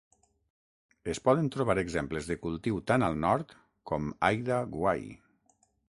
Es 1.13 1.19
poden 1.27 1.49
trobar 1.57 1.75
exemples 1.81 2.29
de 2.31 2.37
cultiu 2.45 2.81
tan 2.93 3.07
al 3.09 3.19
nord 3.27 3.55
com 3.93 4.09
Haida 4.31 4.59
Gwaii. 4.77 5.15